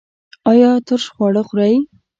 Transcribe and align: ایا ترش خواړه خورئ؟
ایا 0.51 0.71
ترش 0.85 1.05
خواړه 1.13 1.41
خورئ؟ 1.47 1.75